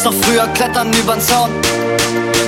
[0.00, 1.50] weiß noch früher klettern übern Zaun.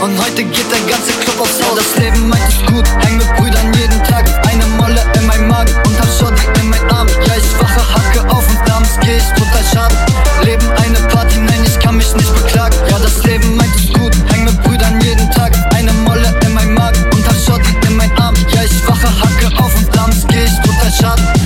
[0.00, 1.76] Und heute geht der ganze Club aufs Haus.
[1.76, 4.24] Das Leben meint es gut, häng mit Brüdern jeden Tag.
[4.46, 7.08] Eine Molle in meinem Magen und hab Schotty in meinen Arm.
[7.26, 9.98] Ja, ich wache, hacke auf und abends geh ich total schaden.
[10.44, 12.76] Leben eine Party, nein, ich kann mich nicht beklagen.
[12.88, 15.52] Ja, das Leben meint es gut, häng mit Brüdern jeden Tag.
[15.74, 18.34] Eine Molle in meinem Magen und hab Schotty in meinen Arm.
[18.54, 21.41] Ja, ich wache, hacke auf und abends geh ich total schaden.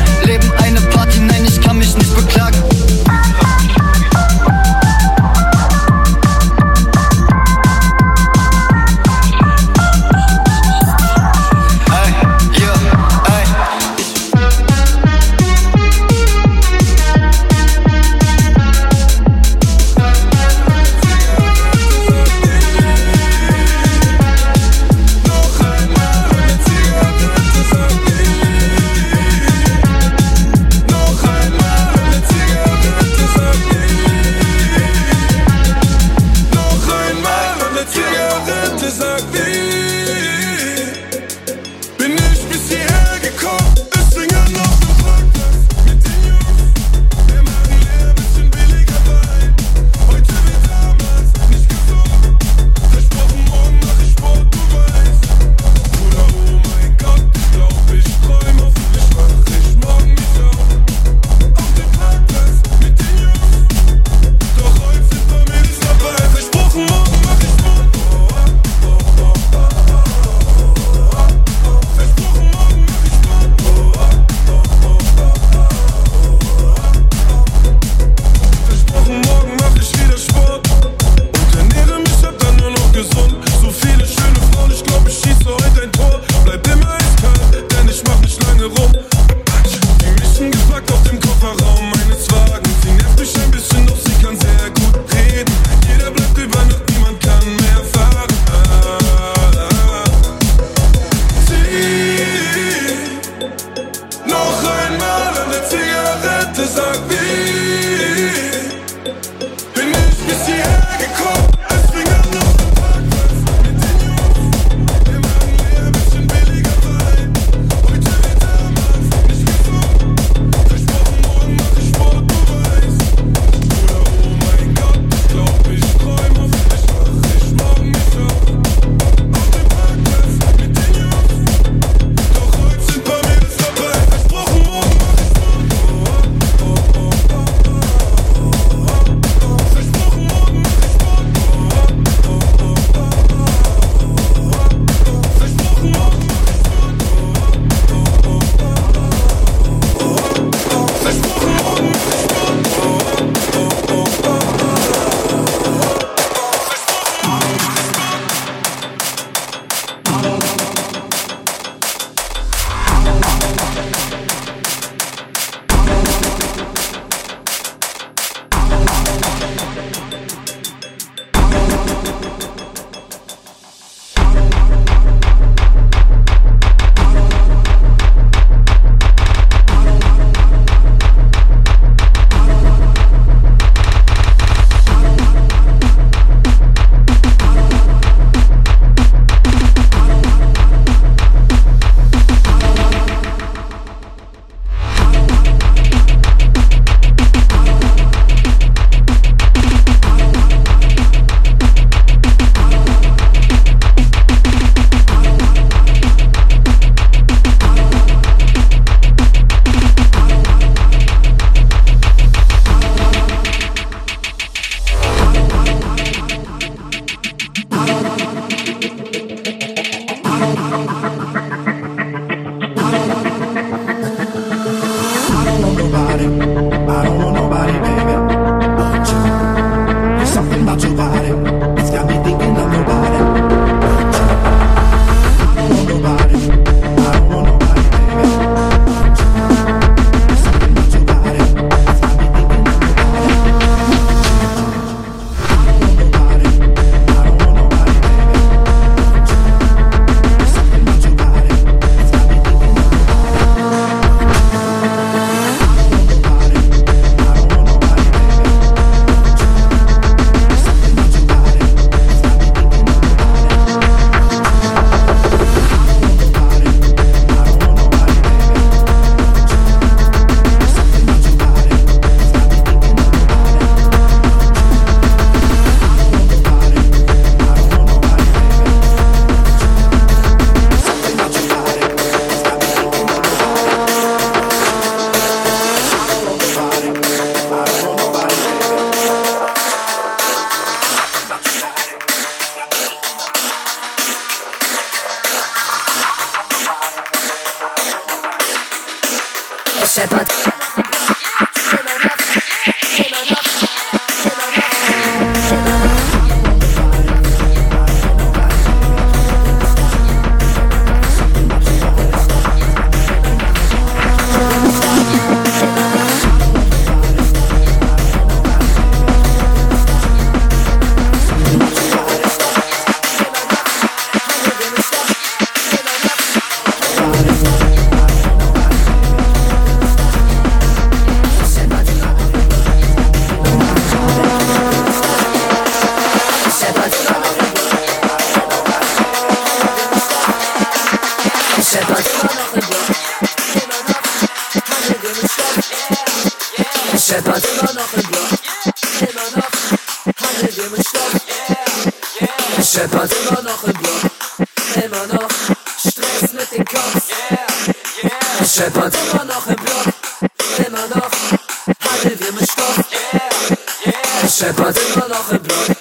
[364.37, 364.77] scheppert.
[364.95, 365.77] Immer noch im Block,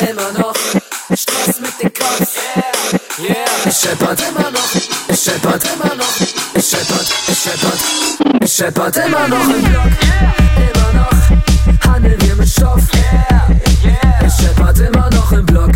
[0.00, 0.54] immer noch.
[1.16, 2.32] Stress mit den Cops,
[3.18, 3.36] yeah, yeah.
[3.64, 4.20] Es scheppert.
[4.20, 4.74] Immer noch,
[5.08, 5.62] es scheppert.
[5.64, 6.20] Immer noch,
[6.54, 7.80] es scheppert, es scheppert,
[8.42, 8.96] es scheppert.
[8.96, 9.48] Immer noch.
[9.48, 10.34] im Block, yeah.
[10.56, 11.90] immer noch.
[11.90, 13.48] Handeln wir mit Stoff, yeah,
[13.82, 14.26] yeah.
[14.26, 14.78] Es scheppert.
[14.78, 15.70] Immer noch im Block.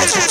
[0.00, 0.28] I'm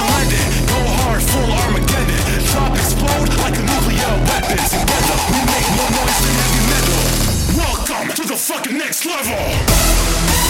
[0.00, 0.46] hide it.
[0.68, 2.20] Go hard, full Armageddon.
[2.50, 4.58] Drop, explode like a nuclear weapon.
[4.58, 7.00] Together, we make more noise than heavy metal.
[7.56, 10.49] Welcome to the fucking next level.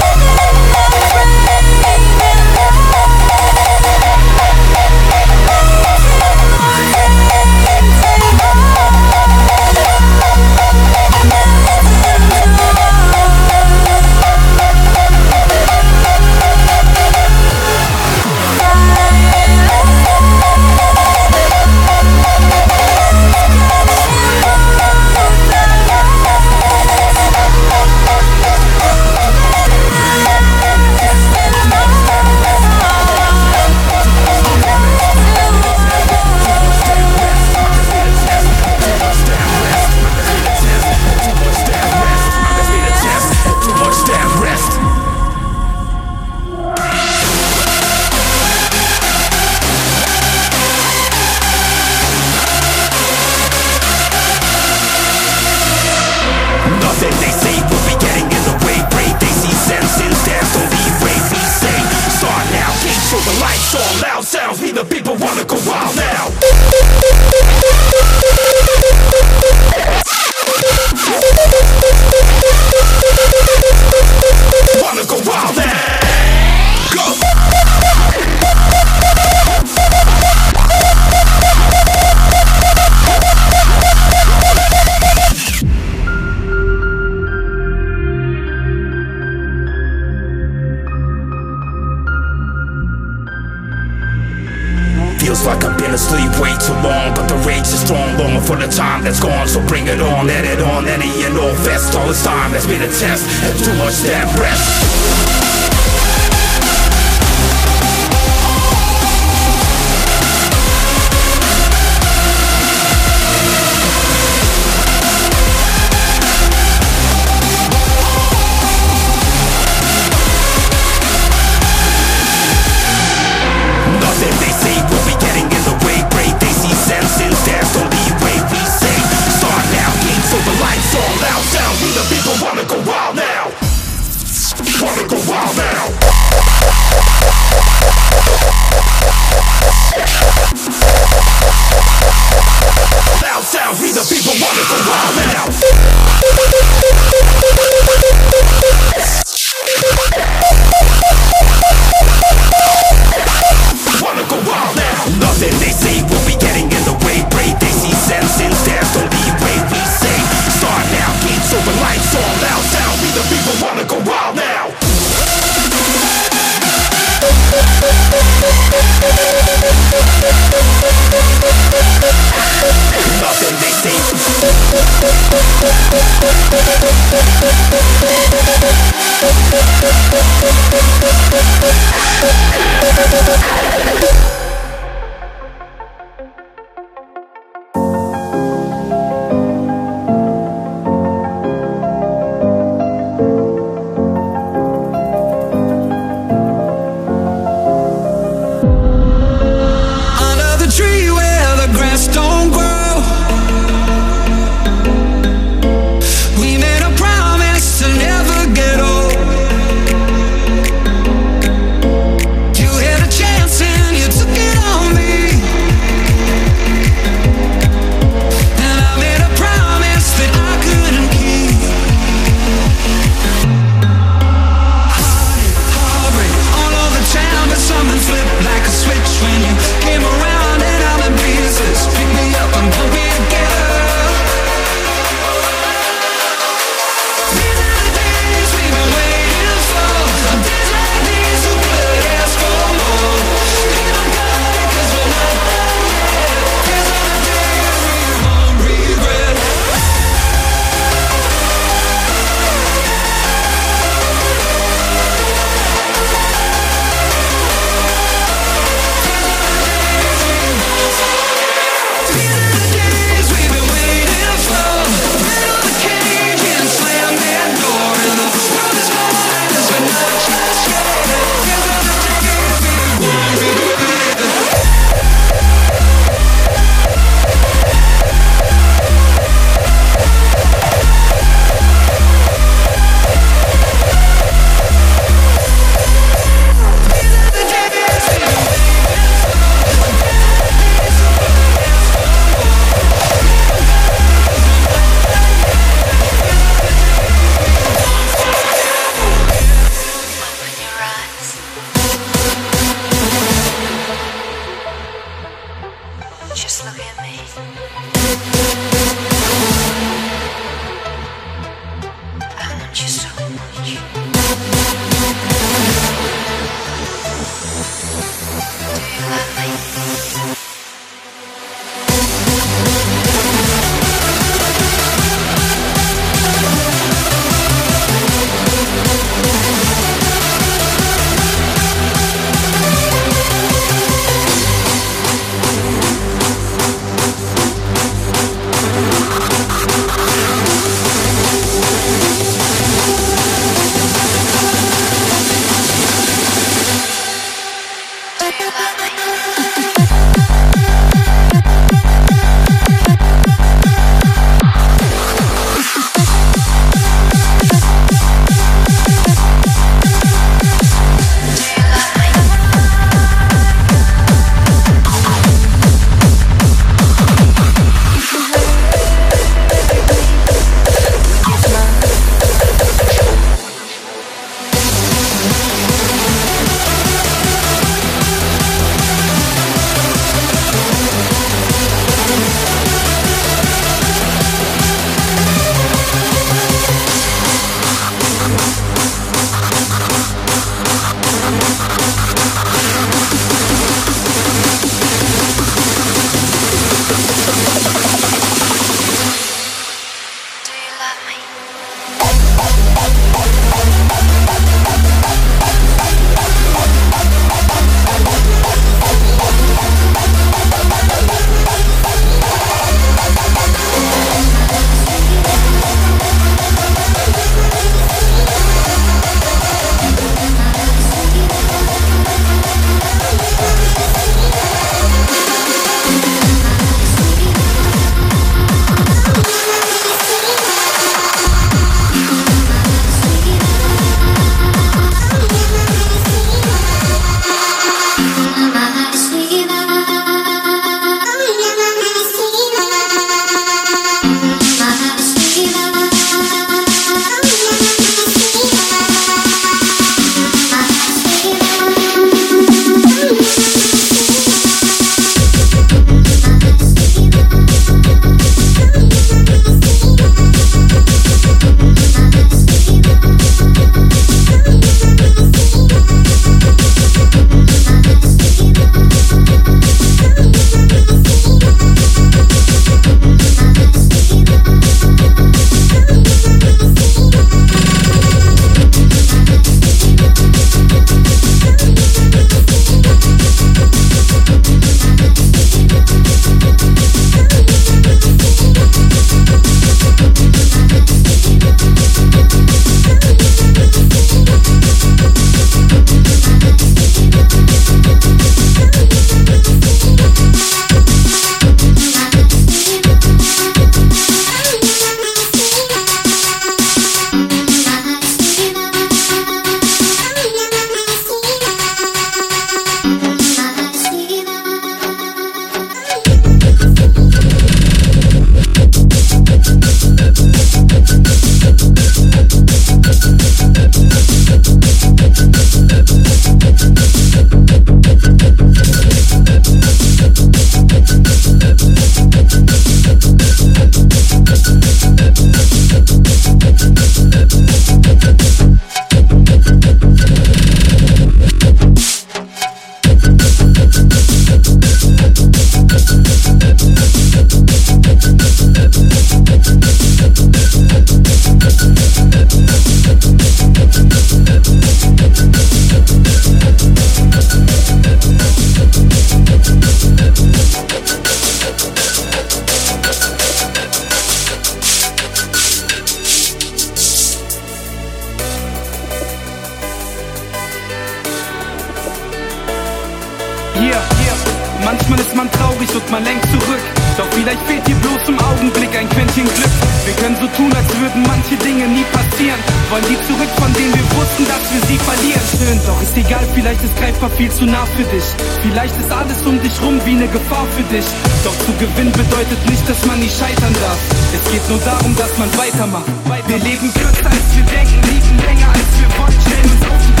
[587.21, 588.03] Viel zu nah für dich.
[588.41, 590.85] Vielleicht ist alles um dich rum wie eine Gefahr für dich.
[591.23, 593.77] Doch zu gewinnen bedeutet nicht, dass man nie scheitern darf.
[594.11, 595.85] Es geht nur darum, dass man weitermacht.
[596.27, 599.21] Wir leben kürzer als wir denken, liegen länger als wir wollen.
[599.21, 600.00] Stellen uns auf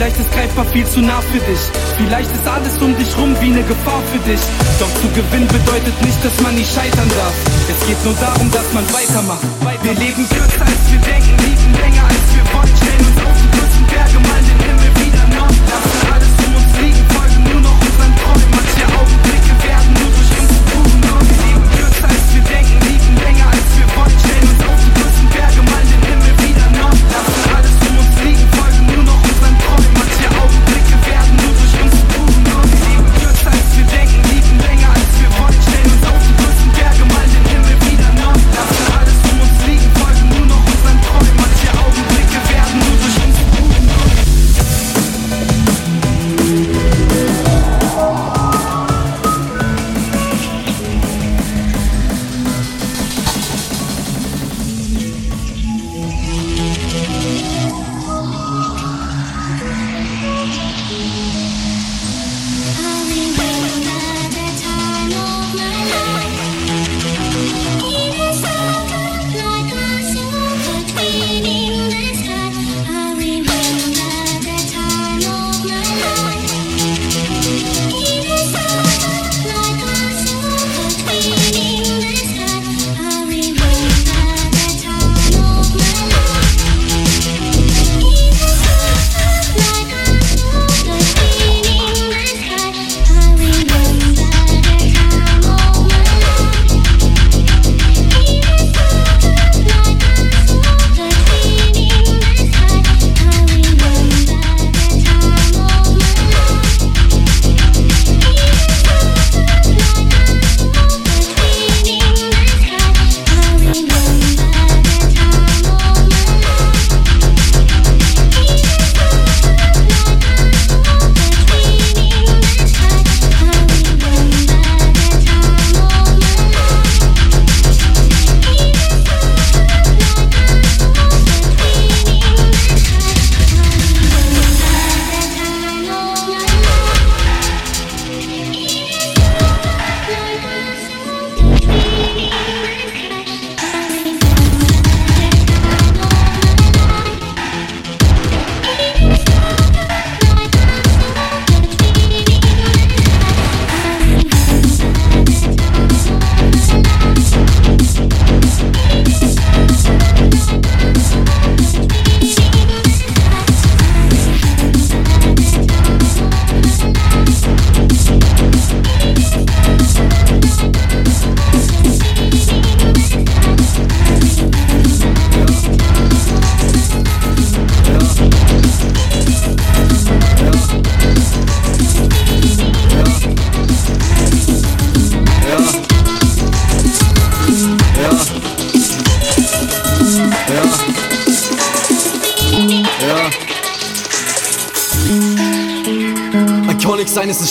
[0.00, 1.60] vielleicht ist greifbar viel zu nah für dich.
[1.98, 4.40] Vielleicht ist alles um dich rum wie eine Gefahr für dich.
[4.78, 7.34] Doch zu gewinnen bedeutet nicht, dass man nie scheitern darf.
[7.68, 9.44] Es geht nur darum, dass man weitermacht.
[9.82, 12.76] Wir leben kürzer als wir denken, liegen länger als wir wollen.
[12.80, 14.59] Stellen uns auf die Berge, malen den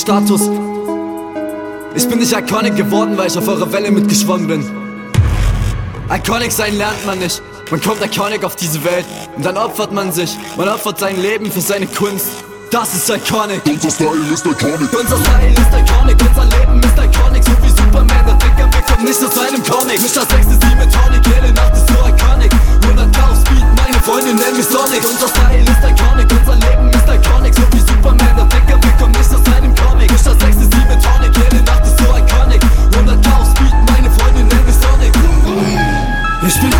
[0.09, 0.49] Status.
[1.93, 4.65] Ich bin nicht iconic geworden, weil ich auf eurer Welle mitgeschwommen bin.
[6.09, 7.43] Iconic sein lernt man nicht.
[7.69, 9.05] Man kommt iconic auf diese Welt
[9.37, 10.35] und dann opfert man sich.
[10.57, 12.25] Man opfert sein Leben für seine Kunst.
[12.71, 13.61] Das ist iconic.
[13.67, 14.89] Unser Style ist iconic.
[14.99, 19.23] Unser Style ist iconic, unser Leben ist iconic, so wie Superman, der Dicker wegkommt nicht
[19.23, 20.01] aus seinem Comic.
[20.01, 22.51] Mischer Sex ist die mit Tonic, jede Nacht ist so iconic.
[22.81, 23.68] 100k auf Speed,
[24.09, 25.05] Freundin nennt mich Sonic.
[25.05, 27.53] Unser Style ist iconic, unser Leben ist iconic.
[27.53, 30.11] So wie Superman, der Decker, wir kommen nicht aus einem Comic.
[30.11, 32.61] Ich das 6 ist die mit Tonic, jede Nacht ist so iconic.
[32.89, 35.13] 100k auf Speed, meine Freundin nennt mich Sonic.
[36.41, 36.73] Ich bin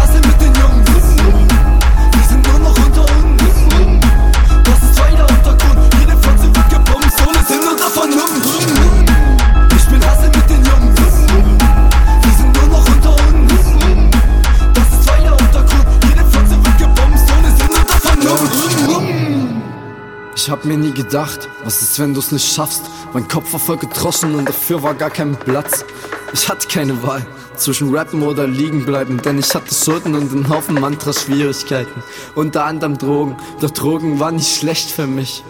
[20.60, 22.82] hab mir nie gedacht, was ist, wenn du's nicht schaffst?
[23.14, 25.86] Mein Kopf war voll getroschen und dafür war gar kein Platz.
[26.34, 27.26] Ich hatte keine Wahl
[27.56, 32.04] zwischen Rappen oder liegen bleiben, denn ich hatte Schulden und einen Haufen Mantra-Schwierigkeiten.
[32.36, 35.46] Unter anderem Drogen, doch Drogen waren nicht schlecht für mich.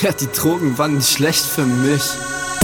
[0.00, 2.02] Ja, die Drogen waren nicht schlecht für mich.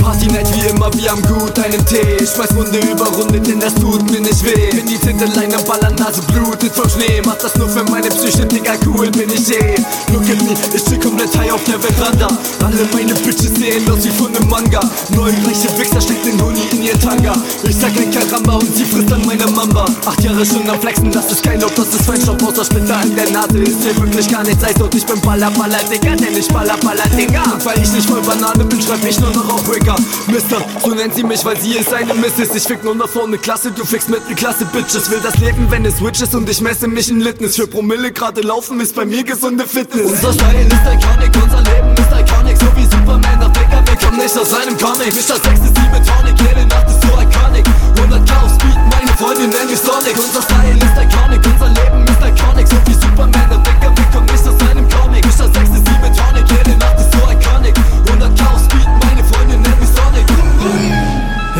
[0.01, 2.16] Party nett wie immer, wir haben gut einen Tee.
[2.20, 4.70] Ich schmeiß Runde über Runde, denn das tut mir nicht weh.
[4.70, 7.20] Bin die Tintenlein am Ballern, Nase blutet vom Schnee.
[7.24, 9.77] Mach das nur für meine Psyche, Digga, cool bin ich eh.
[10.12, 12.28] Look at me, ich chill komplett high auf der Veranda.
[12.64, 14.81] Alle meine Bitches sehen aus wie von nem Manga.
[15.10, 17.35] Neue reiche Wichser steckt den Huni in ihr Tanga.
[17.62, 19.85] Ich sag ein Karamba und sie frisst an meiner Mamba.
[20.06, 23.14] Acht Jahre schon am Flexen, das ist kein Lob, das ist Feinstaub außer Splitter an
[23.14, 23.59] der Nase.
[23.59, 26.77] Ist hier wirklich gar nichts, heißt und ich bin Baller, Baller, Digga, denn ich Baller,
[26.78, 27.43] Baller, Digga.
[27.52, 30.02] Und weil ich nicht voll Banane bin, schreib ich nur noch auf Wicker.
[30.30, 32.54] Mister, so nennt sie mich, weil sie ist eine Misses.
[32.54, 35.10] Ich fick nur nach vorne Klasse, du fickst Mittelklasse, Bitches.
[35.10, 37.56] Will das Leben, wenn es Switch ist und ich messe mich in Litness.
[37.56, 40.10] Für Promille gerade laufen ist bei mir gesunde Fitness.
[40.10, 42.56] Unser Style ist iconic, unser Leben ist iconic.
[42.58, 45.12] So wie Superman auf Decker, wir kommen nicht aus einem Comic.
[45.14, 47.66] Das sechste Team mit Tonic, jede Nacht ist so iconic.
[47.96, 50.16] 100k auf Speed, meine Freundin nennt mich Sonic.
[50.16, 52.66] Unser Style ist iconic, unser Leben ist iconic.
[52.68, 54.30] So wie Superman auf Decker, wir kommen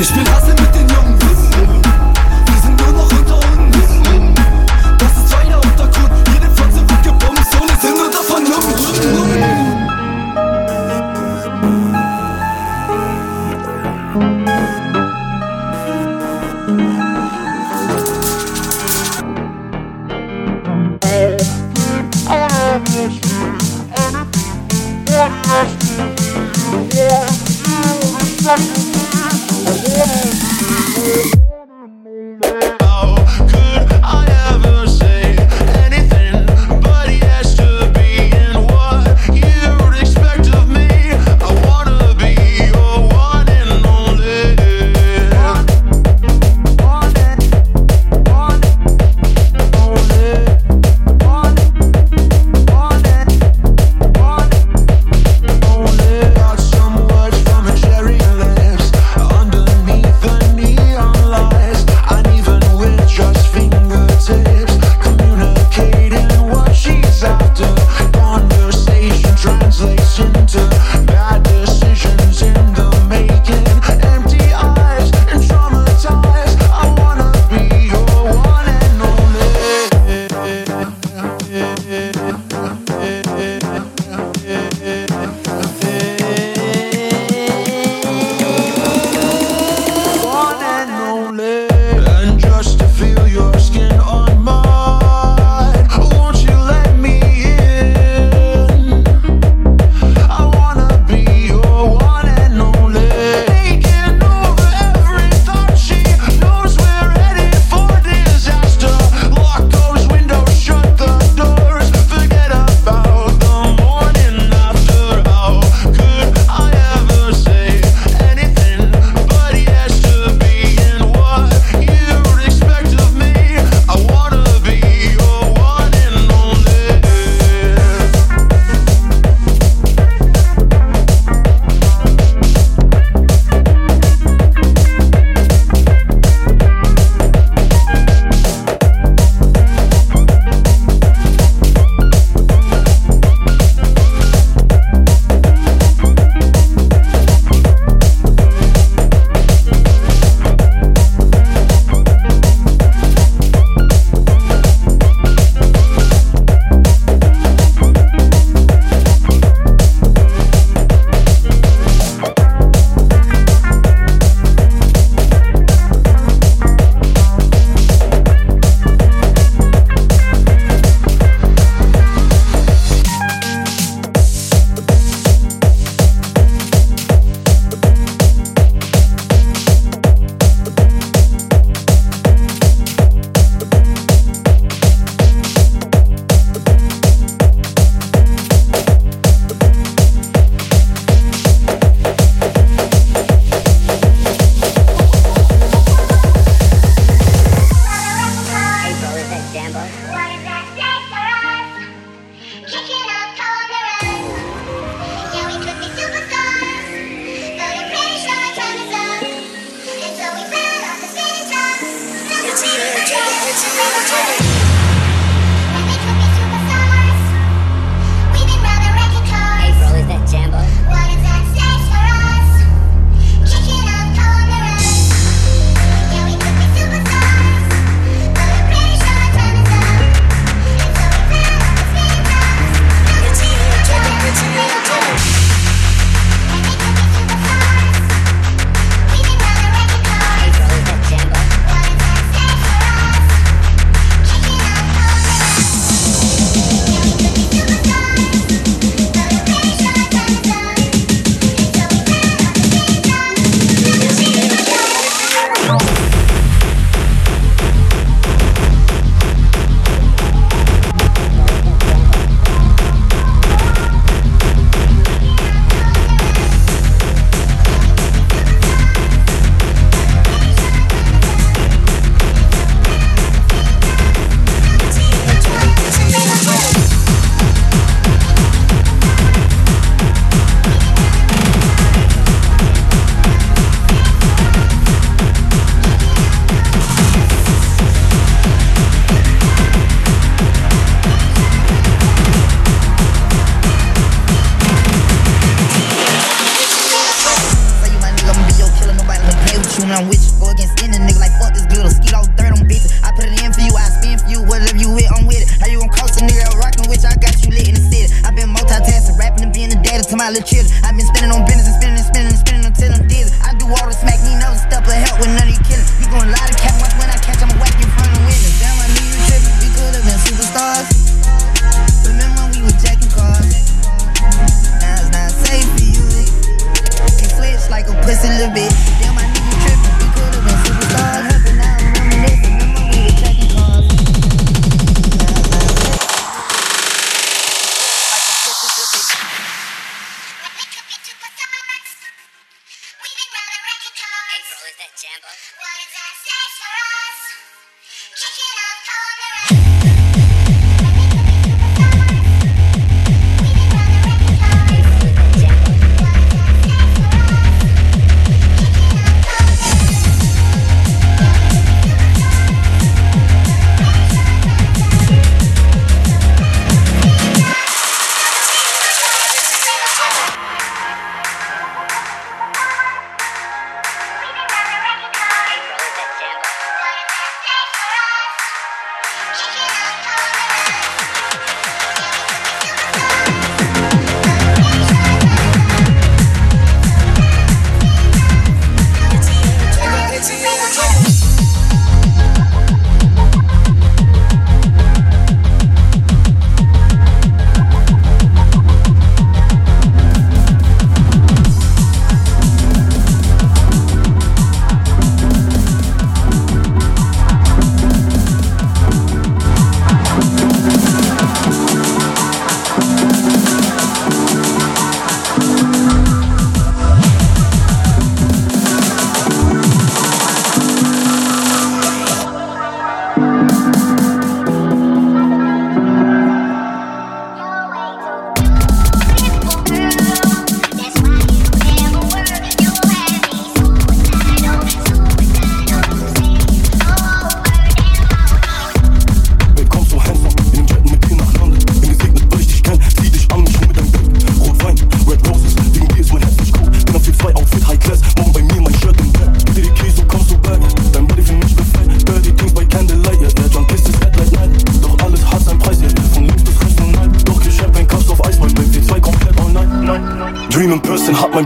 [0.01, 1.00] Ich bin Hassel mit den Jungen.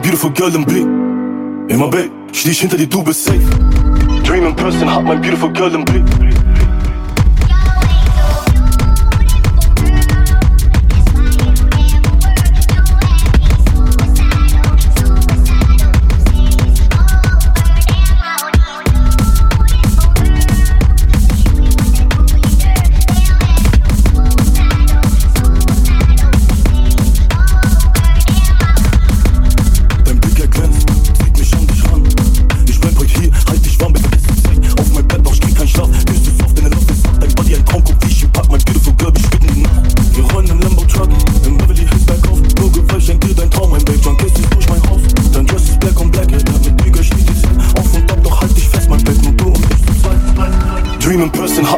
[0.00, 0.83] beautiful girl in blue.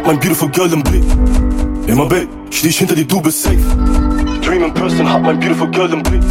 [0.07, 1.03] My beautiful girl een blik.
[1.87, 3.59] In my bed, stehe ich hinter die, du bist safe.
[4.41, 6.23] Dream in person, hab My beautiful girl een blik.